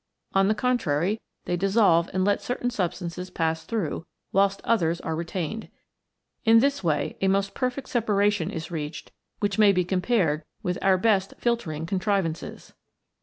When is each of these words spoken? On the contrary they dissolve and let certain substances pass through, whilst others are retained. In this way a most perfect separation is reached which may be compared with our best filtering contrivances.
On 0.33 0.47
the 0.47 0.55
contrary 0.55 1.21
they 1.45 1.55
dissolve 1.55 2.09
and 2.11 2.25
let 2.25 2.41
certain 2.41 2.71
substances 2.71 3.29
pass 3.29 3.63
through, 3.65 4.03
whilst 4.31 4.59
others 4.63 4.99
are 5.01 5.15
retained. 5.15 5.69
In 6.43 6.57
this 6.57 6.83
way 6.83 7.17
a 7.21 7.27
most 7.27 7.53
perfect 7.53 7.87
separation 7.89 8.49
is 8.49 8.71
reached 8.71 9.11
which 9.41 9.59
may 9.59 9.71
be 9.71 9.85
compared 9.85 10.43
with 10.63 10.79
our 10.81 10.97
best 10.97 11.35
filtering 11.37 11.85
contrivances. 11.85 12.73